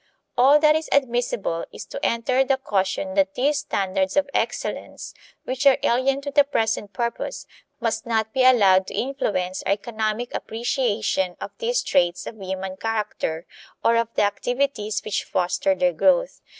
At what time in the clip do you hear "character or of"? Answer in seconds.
12.77-14.07